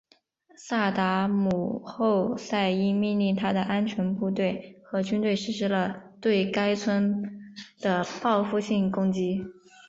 [0.57, 7.23] 萨达姆侯赛因命令他的安全部队和军队实施了对该村
[7.79, 9.45] 的报复性攻击。